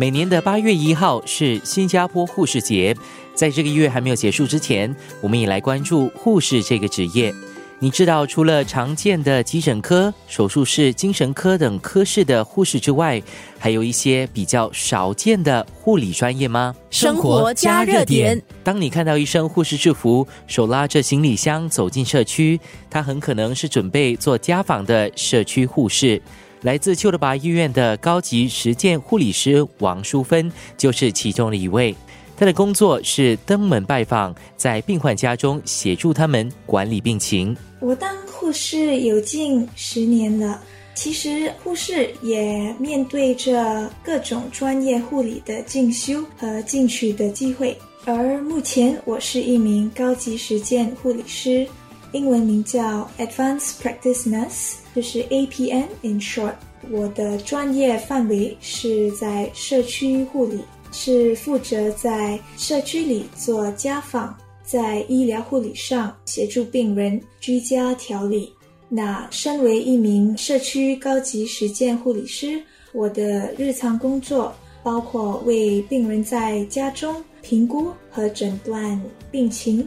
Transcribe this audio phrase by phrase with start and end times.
[0.00, 2.96] 每年的八月一号是新加坡护士节，
[3.34, 7.34] 在这个月还没有结束之前，我们也来关注护士这个职业。
[7.80, 13.20] 你知道，除了常见的急诊科、手术室、精神科等科室的护士之外，
[13.58, 16.72] 还有一些比较少见的护理专业吗？
[16.90, 18.40] 生活加热点。
[18.62, 26.22] 当你看到一身护士制服，手拉着行李箱走进社区，他很可能是准备做家访的社区护士。
[26.62, 31.94] 来自丘德巴医院的高级实践护理师王淑芬就是其中的一位。
[32.36, 37.56] 她的工作是登门拜访，在病患家中协助他们管理病情。
[37.80, 40.60] 我当护士有近十年了，
[40.94, 47.76] 其实护士也面对着各种专业护理的进修和进取的机会。
[48.04, 51.66] 而目前我是一名高级实践护理师，
[52.12, 54.74] 英文名叫 Advanced Practice Nurse。
[54.94, 56.54] 就是 APN in short，
[56.90, 60.58] 我的专业范围是在社区护理，
[60.90, 68.52] 是负责在社区里做家访，在医疗护理上协助病人居家调理。
[68.88, 72.60] 那身为一名社区高级实践护理师，
[72.92, 79.86] 我的日常工作包括为病人在家中评估和诊断病情，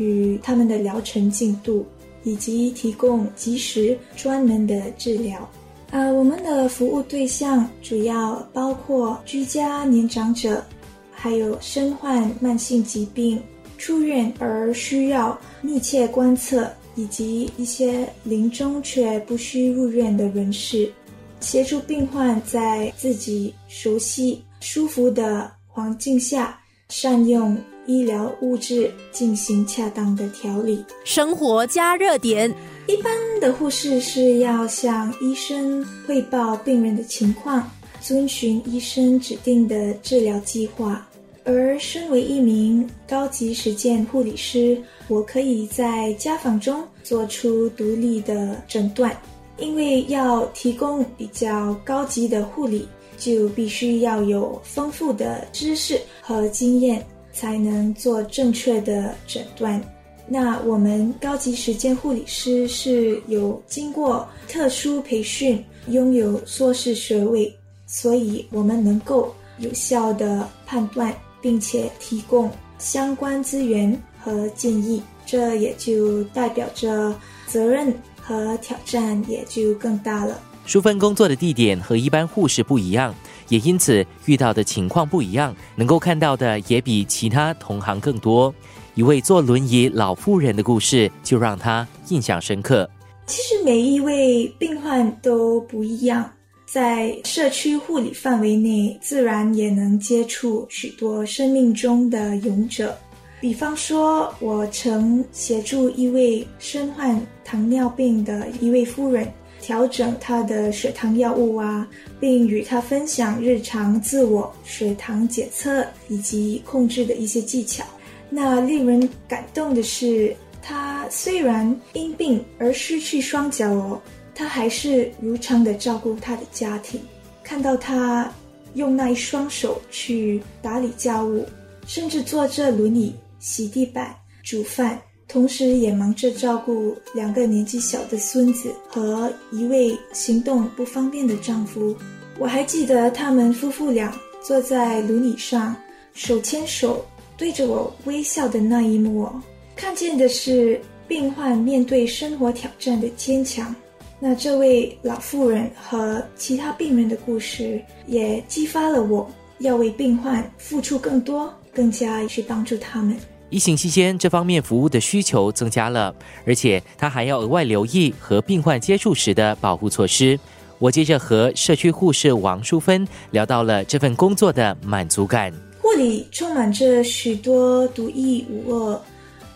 [0.00, 1.86] 与他们的疗程进度。
[2.22, 5.48] 以及提供及时专门的治疗。
[5.90, 10.62] 呃，我们的服务对象主要包括居家年长者，
[11.10, 13.42] 还有身患慢性疾病
[13.78, 20.92] 出院而需要密切观测，以及一些临终却不需入院的人士，
[21.40, 27.56] 协助病患在自己熟悉、舒服的环境下善用。
[27.90, 30.84] 医疗物质进行恰当的调理。
[31.04, 32.48] 生活加热点，
[32.86, 37.68] 一般的护士是要向医生汇报病人的情况，
[38.00, 41.04] 遵循医生指定的治疗计划。
[41.42, 49.10] 而身为一名高级实践护理师，我可以在家访中做出独立的诊断。
[49.58, 52.88] 因为要提供比较高级的护理，
[53.18, 57.04] 就必须要有丰富的知识和经验。
[57.32, 59.82] 才能做正确的诊断。
[60.26, 67.52] 那我们高级实践护理师是有经过特殊培训，拥有硕士学位，
[67.86, 72.48] 所以我们能够有效的判断，并且提供
[72.78, 75.02] 相关资源和建议。
[75.26, 77.14] 这也就代表着
[77.46, 80.40] 责任和挑战也就更大了。
[80.66, 83.14] 淑芬工作的地点和一般护士不一样。
[83.50, 88.52] 也因此遇到的情况不一样，能够看到的也比其他同行更多。
[88.94, 92.88] 一位坐轮椅老妇人的故事就让他印象深刻。
[93.26, 96.28] 其实每一位病患都不一样，
[96.66, 102.96] 在社区护理范围内，自然也能接触许多生命中的勇者。
[103.40, 109.26] 比方说，我曾协助一位身患糖尿病的一位夫人。
[109.60, 111.86] 调整他的血糖药物啊，
[112.18, 117.84] 并与他分享日常自我血糖检测以及控制的一些技巧。
[118.28, 124.00] 那令人感动的是，他虽然因病而失去双脚哦，
[124.34, 127.00] 他还是如常的照顾他的家庭。
[127.42, 128.32] 看到他
[128.74, 131.44] 用那一双手去打理家务，
[131.86, 135.00] 甚至坐着轮椅洗地板、煮饭。
[135.30, 141.94] 同时也忙着照顾两个年纪小的孙子和一位行动不方便的丈夫。
[142.36, 145.76] 我还记得他们夫妇俩坐在轮椅上，
[146.14, 149.30] 手牵手对着我微笑的那一幕。
[149.76, 153.72] 看见的是病患面对生活挑战的坚强。
[154.18, 159.30] 那这位老妇人和其他病人的故事，也激发了我
[159.60, 163.16] 要为病患付出更多，更加去帮助他们。
[163.50, 166.14] 疫情期间，这方面服务的需求增加了，
[166.46, 170.38] 而且他还要额外留意和病患接触时的保护措施。
[170.78, 175.52] 我接着和社区护士王淑芬聊到了这份工作的满足感。
[175.82, 179.02] 护理充满着许多独一无二、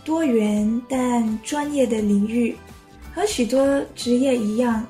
[0.03, 2.53] 多元但专业的领域，
[3.13, 4.85] 和许多职业一样，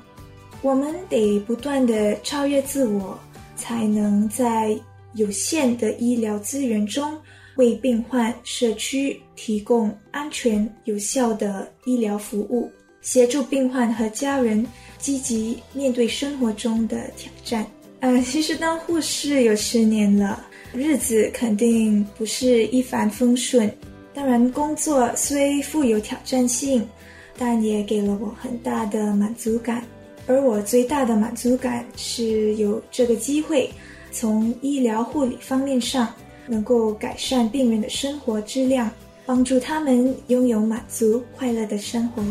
[0.62, 3.16] 我们得不断的超越自我，
[3.54, 4.76] 才能在
[5.14, 7.16] 有限的医疗资源中。
[7.56, 12.70] 为病患社区提供安全有效的医疗服务，
[13.00, 14.66] 协助病患和家人
[14.98, 17.66] 积极面对生活中的挑战。
[18.00, 23.70] 呃，其实当护士有十年了，日子肯定不是一帆风顺。
[24.12, 26.86] 当然，工作虽富有挑战性，
[27.38, 29.82] 但也给了我很大的满足感。
[30.26, 33.70] 而我最大的满足感是有这个机会。
[34.10, 36.12] 从医疗护理方面上，
[36.46, 38.90] 能够改善病人的生活质量，
[39.24, 42.22] 帮助他们拥有满足快乐的生活。